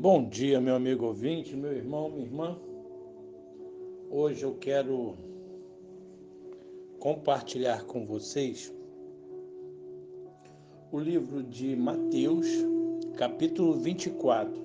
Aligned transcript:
Bom 0.00 0.26
dia, 0.26 0.58
meu 0.62 0.76
amigo 0.76 1.04
ouvinte, 1.04 1.54
meu 1.54 1.72
irmão, 1.72 2.08
minha 2.08 2.24
irmã. 2.24 2.58
Hoje 4.10 4.42
eu 4.44 4.54
quero 4.54 5.14
compartilhar 6.98 7.84
com 7.84 8.06
vocês 8.06 8.72
o 10.90 10.98
livro 10.98 11.42
de 11.42 11.76
Mateus, 11.76 12.46
capítulo 13.18 13.74
24, 13.74 14.58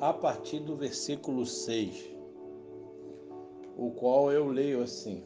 a 0.00 0.14
partir 0.14 0.60
do 0.60 0.74
versículo 0.74 1.44
6, 1.44 2.10
o 3.76 3.90
qual 3.90 4.32
eu 4.32 4.48
leio 4.48 4.82
assim: 4.82 5.22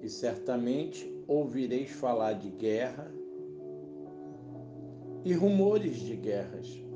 E 0.00 0.08
certamente 0.08 1.12
ouvireis 1.28 1.90
falar 1.90 2.32
de 2.32 2.48
guerra 2.48 3.12
e 5.26 5.34
rumores 5.34 6.00
de 6.00 6.16
guerras 6.16 6.89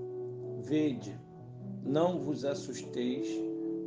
Vede, 0.64 1.14
não 1.84 2.18
vos 2.18 2.42
assusteis, 2.42 3.28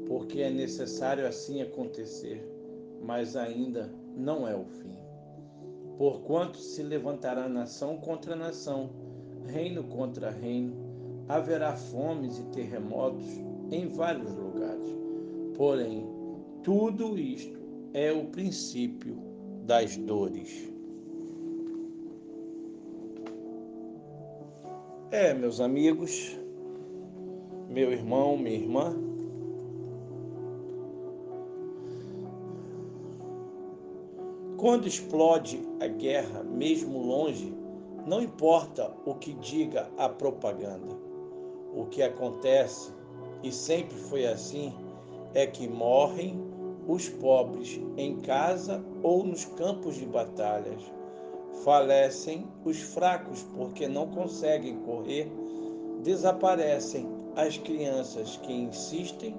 porque 0.07 0.41
é 0.41 0.49
necessário 0.51 1.25
assim 1.25 1.59
acontecer, 1.59 2.47
mas 3.03 3.35
ainda 3.35 3.91
não 4.15 4.47
é 4.47 4.55
o 4.55 4.63
fim. 4.63 4.95
Porquanto 5.97 6.59
se 6.59 6.83
levantará 6.83 7.49
nação 7.49 7.97
contra 7.97 8.35
nação, 8.35 8.91
reino 9.47 9.85
contra 9.85 10.29
reino, 10.29 10.75
haverá 11.27 11.75
fomes 11.75 12.37
e 12.37 12.43
terremotos 12.51 13.25
em 13.71 13.87
vários 13.87 14.31
lugares. 14.35 14.87
Porém, 15.55 16.05
tudo 16.63 17.17
isto 17.17 17.57
é 17.95 18.11
o 18.11 18.25
princípio 18.25 19.17
das 19.65 19.97
dores. 19.97 20.71
É, 25.09 25.33
meus 25.33 25.59
amigos, 25.59 26.37
meu 27.77 27.91
irmão, 27.91 28.35
minha 28.35 28.55
irmã. 28.55 28.97
Quando 34.57 34.87
explode 34.87 35.61
a 35.79 35.85
guerra, 35.85 36.41
mesmo 36.41 36.97
longe, 36.97 37.53
não 38.03 38.19
importa 38.19 38.91
o 39.05 39.13
que 39.13 39.31
diga 39.33 39.87
a 39.95 40.09
propaganda. 40.09 40.97
O 41.71 41.85
que 41.85 42.01
acontece, 42.01 42.91
e 43.43 43.51
sempre 43.51 43.95
foi 43.95 44.25
assim, 44.25 44.73
é 45.35 45.45
que 45.45 45.67
morrem 45.67 46.35
os 46.87 47.07
pobres 47.07 47.79
em 47.95 48.15
casa 48.21 48.83
ou 49.03 49.23
nos 49.23 49.45
campos 49.45 49.97
de 49.97 50.05
batalhas. 50.07 50.81
Falecem 51.63 52.47
os 52.65 52.79
fracos 52.81 53.43
porque 53.55 53.87
não 53.87 54.07
conseguem 54.07 54.79
correr, 54.79 55.31
desaparecem 56.01 57.16
as 57.37 57.55
crianças 57.55 58.35
que 58.37 58.51
insistem 58.51 59.37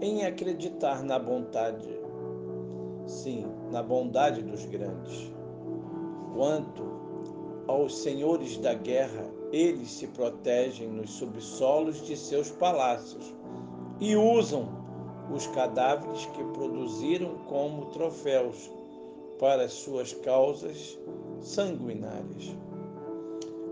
em 0.00 0.24
acreditar 0.24 1.02
na 1.02 1.18
bondade, 1.18 1.88
sim, 3.08 3.44
na 3.72 3.82
bondade 3.82 4.40
dos 4.40 4.64
grandes. 4.66 5.32
Quanto 6.32 6.84
aos 7.66 7.98
senhores 7.98 8.56
da 8.58 8.74
guerra, 8.74 9.28
eles 9.50 9.90
se 9.90 10.06
protegem 10.06 10.88
nos 10.88 11.10
subsolos 11.10 12.06
de 12.06 12.16
seus 12.16 12.52
palácios 12.52 13.34
e 13.98 14.14
usam 14.14 14.68
os 15.34 15.48
cadáveres 15.48 16.26
que 16.26 16.44
produziram 16.52 17.34
como 17.48 17.86
troféus 17.86 18.70
para 19.40 19.68
suas 19.68 20.12
causas 20.12 20.96
sanguinárias. 21.40 22.56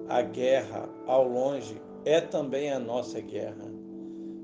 A 0.09 0.21
guerra 0.23 0.89
ao 1.07 1.29
longe 1.29 1.81
é 2.05 2.21
também 2.21 2.71
a 2.71 2.79
nossa 2.79 3.21
guerra. 3.21 3.71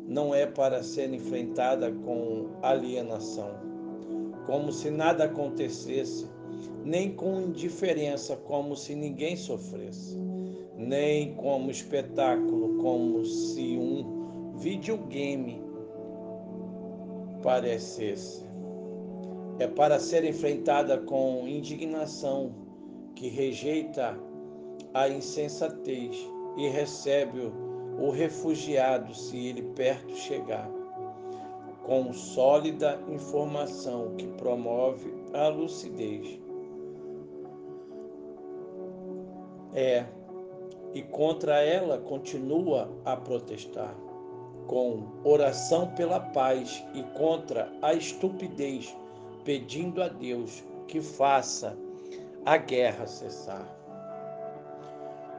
Não 0.07 0.35
é 0.35 0.47
para 0.47 0.83
ser 0.83 1.13
enfrentada 1.13 1.93
com 1.93 2.49
alienação, 2.63 3.51
como 4.47 4.73
se 4.73 4.91
nada 4.91 5.25
acontecesse, 5.25 6.27
nem 6.85 7.13
com 7.13 7.41
indiferença, 7.41 8.37
como 8.37 8.75
se 8.75 8.95
ninguém 8.95 9.37
sofresse, 9.37 10.17
nem 10.77 11.35
como 11.35 11.71
espetáculo, 11.71 12.79
como 12.79 13.25
se 13.25 13.77
um 13.77 14.57
videogame 14.57 15.63
parecesse. 17.43 18.47
É 19.59 19.67
para 19.67 19.99
ser 19.99 20.25
enfrentada 20.25 20.97
com 20.99 21.47
indignação, 21.47 22.55
que 23.15 23.29
rejeita 23.29 24.17
a 24.95 25.09
insensatez 25.09 26.17
e 26.59 26.67
recebe 26.67 27.53
o 28.01 28.11
refugiado 28.11 29.15
se 29.15 29.47
ele 29.47 29.63
perto 29.77 30.15
chegar, 30.17 30.69
com 31.85 32.13
sólida 32.13 33.01
informação 33.09 34.17
que 34.17 34.27
promove 34.27 35.15
a 35.33 35.47
lucidez. 35.49 36.41
É, 39.73 40.05
e 40.93 41.03
contra 41.03 41.63
ela 41.63 41.99
continua 41.99 42.91
a 43.05 43.17
protestar, 43.17 43.95
com 44.67 45.07
oração 45.23 45.87
pela 45.95 46.19
paz 46.19 46.85
e 46.93 47.05
contra 47.17 47.71
a 47.81 47.95
estupidez, 47.95 48.97
pedindo 49.45 50.03
a 50.03 50.09
Deus 50.09 50.65
que 50.89 51.01
faça 51.01 51.79
a 52.45 52.57
guerra 52.57 53.07
cessar. 53.07 53.78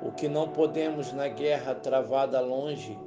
O 0.02 0.12
que 0.14 0.30
não 0.30 0.48
podemos 0.48 1.12
na 1.12 1.28
guerra 1.28 1.76
travada 1.76 2.40
longe 2.40 2.98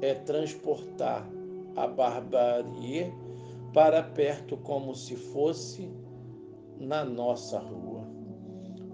é 0.00 0.14
transportar 0.14 1.28
a 1.76 1.86
barbarie 1.86 3.12
para 3.74 4.02
perto 4.02 4.56
como 4.56 4.94
se 4.94 5.16
fosse 5.16 5.90
na 6.78 7.04
nossa 7.04 7.58
rua. 7.58 8.06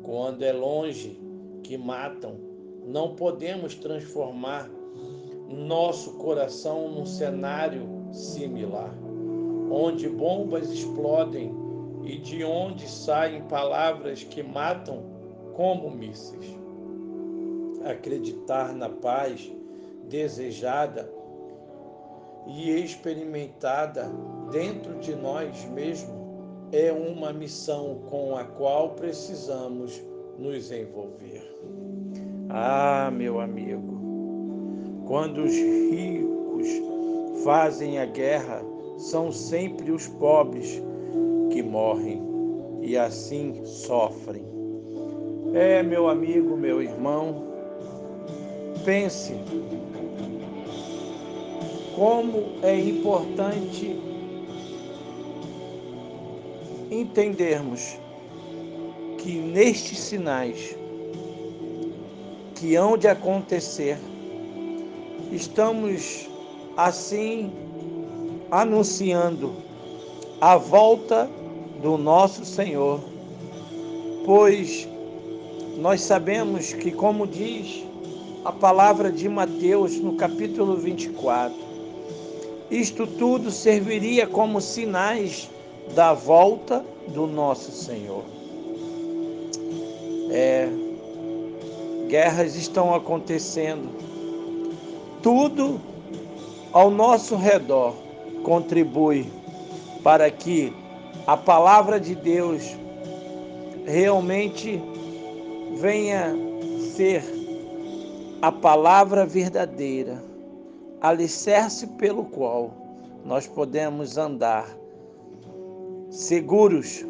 Quando 0.02 0.42
é 0.42 0.52
longe 0.52 1.20
que 1.62 1.78
matam, 1.78 2.34
não 2.84 3.14
podemos 3.14 3.76
transformar 3.76 4.68
nosso 5.48 6.14
coração 6.14 6.90
num 6.90 7.06
cenário 7.06 7.88
similar, 8.12 8.92
onde 9.70 10.08
bombas 10.08 10.68
explodem 10.68 11.54
e 12.02 12.18
de 12.18 12.42
onde 12.44 12.88
saem 12.88 13.42
palavras 13.44 14.24
que 14.24 14.42
matam 14.42 15.04
como 15.54 15.90
mísseis 15.90 16.65
acreditar 17.90 18.74
na 18.74 18.88
paz 18.88 19.52
desejada 20.08 21.10
e 22.46 22.70
experimentada 22.70 24.10
dentro 24.50 24.98
de 24.98 25.14
nós 25.14 25.64
mesmos 25.66 26.14
é 26.72 26.92
uma 26.92 27.32
missão 27.32 28.02
com 28.08 28.36
a 28.36 28.44
qual 28.44 28.90
precisamos 28.90 30.02
nos 30.38 30.70
envolver. 30.70 31.42
Ah, 32.48 33.10
meu 33.12 33.40
amigo, 33.40 33.96
quando 35.06 35.42
os 35.42 35.52
ricos 35.52 36.68
fazem 37.44 37.98
a 37.98 38.06
guerra, 38.06 38.62
são 38.98 39.30
sempre 39.30 39.90
os 39.90 40.06
pobres 40.08 40.82
que 41.50 41.62
morrem 41.62 42.22
e 42.80 42.96
assim 42.96 43.64
sofrem. 43.64 44.44
É, 45.54 45.82
meu 45.82 46.08
amigo, 46.08 46.56
meu 46.56 46.82
irmão, 46.82 47.45
pense 48.86 49.34
como 51.96 52.52
é 52.62 52.78
importante 52.78 53.98
entendermos 56.88 57.98
que 59.18 59.32
nestes 59.32 59.98
sinais 59.98 60.76
que 62.54 62.76
hão 62.76 62.96
de 62.96 63.08
acontecer, 63.08 63.98
estamos 65.32 66.28
assim 66.76 67.50
anunciando 68.52 69.52
a 70.40 70.56
volta 70.56 71.28
do 71.82 71.98
nosso 71.98 72.44
Senhor, 72.44 73.00
pois 74.24 74.88
nós 75.76 76.02
sabemos 76.02 76.72
que, 76.72 76.92
como 76.92 77.26
diz 77.26 77.84
a 78.46 78.52
palavra 78.52 79.10
de 79.10 79.28
Mateus 79.28 79.98
no 79.98 80.14
capítulo 80.14 80.76
24. 80.76 81.52
Isto 82.70 83.04
tudo 83.04 83.50
serviria 83.50 84.24
como 84.24 84.60
sinais 84.60 85.50
da 85.96 86.12
volta 86.12 86.84
do 87.08 87.26
nosso 87.26 87.72
Senhor. 87.72 88.22
É, 90.30 90.68
guerras 92.06 92.54
estão 92.54 92.94
acontecendo. 92.94 93.88
Tudo 95.20 95.80
ao 96.72 96.88
nosso 96.88 97.34
redor 97.34 97.94
contribui 98.44 99.26
para 100.04 100.30
que 100.30 100.72
a 101.26 101.36
palavra 101.36 101.98
de 101.98 102.14
Deus 102.14 102.62
realmente 103.84 104.80
venha 105.80 106.32
ser 106.94 107.35
a 108.42 108.52
palavra 108.52 109.24
verdadeira 109.24 110.22
alicerce 111.00 111.86
pelo 111.86 112.24
qual 112.24 112.70
nós 113.24 113.46
podemos 113.46 114.18
andar 114.18 114.68
seguros 116.10 117.04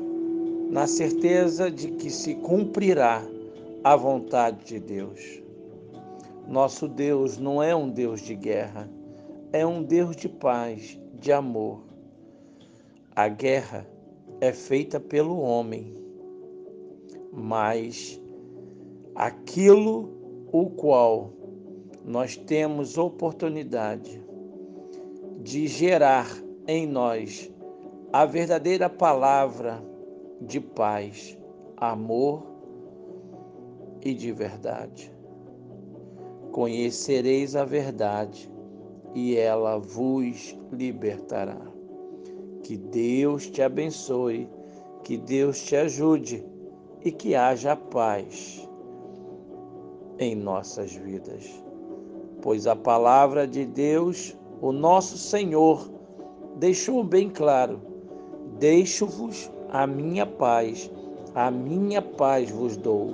na 0.70 0.87
certeza 0.87 1.70
de 1.70 1.90
que 1.93 2.11
se 2.11 2.34
cumprirá 2.37 3.23
a 3.82 3.96
vontade 3.96 4.64
de 4.67 4.81
Deus. 4.81 5.43
Nosso 6.49 6.87
Deus 6.87 7.38
não 7.38 7.61
é 7.61 7.75
um 7.75 7.90
Deus 7.90 8.20
de 8.20 8.34
guerra, 8.34 8.88
é 9.52 9.67
um 9.67 9.82
Deus 9.82 10.14
de 10.14 10.28
paz, 10.28 10.99
de 11.14 11.32
amor. 11.32 11.81
A 13.17 13.28
guerra 13.28 13.87
é 14.40 14.52
feita 14.52 15.00
pelo 15.00 15.40
homem, 15.40 15.93
mas 17.32 18.20
aquilo 19.14 20.15
o 20.58 20.70
qual 20.70 21.32
nós 22.03 22.35
temos 22.35 22.97
oportunidade 22.97 24.25
de 25.43 25.67
gerar 25.67 26.26
em 26.67 26.87
nós 26.87 27.53
a 28.11 28.25
verdadeira 28.25 28.88
palavra 28.88 29.85
de 30.41 30.58
paz, 30.58 31.37
amor 31.76 32.47
e 34.03 34.14
de 34.14 34.32
verdade. 34.32 35.14
Conhecereis 36.53 37.55
a 37.55 37.67
verdade 37.67 38.50
e 39.14 39.37
ela 39.37 39.76
vos 39.79 40.59
libertará. 40.73 41.61
Que 42.62 42.79
Deus 42.79 43.50
te 43.50 43.61
abençoe, 43.61 44.49
que 45.05 45.19
Deus 45.19 45.62
te 45.62 45.76
ajude 45.76 46.43
e 47.05 47.12
que 47.12 47.35
haja 47.35 47.76
paz 47.76 48.65
em 50.18 50.34
nossas 50.34 50.92
vidas 50.94 51.66
pois 52.46 52.68
a 52.68 52.76
palavra 52.76 53.44
de 53.44 53.64
Deus, 53.64 54.36
o 54.60 54.70
nosso 54.70 55.18
Senhor, 55.18 55.90
deixou 56.54 57.02
bem 57.02 57.28
claro: 57.28 57.80
Deixo-vos 58.60 59.50
a 59.68 59.84
minha 59.84 60.24
paz, 60.24 60.88
a 61.34 61.50
minha 61.50 62.00
paz 62.00 62.48
vos 62.48 62.76
dou, 62.76 63.12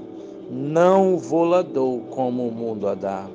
não 0.51 1.17
vou-la 1.17 1.63
dou 1.63 2.01
como 2.11 2.47
o 2.47 2.53
mundo 2.53 2.87
a 2.87 2.95
dá. 2.95 3.27